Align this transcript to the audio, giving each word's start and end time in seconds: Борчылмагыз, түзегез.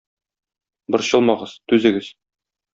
Борчылмагыз, 0.95 1.55
түзегез. 1.73 2.13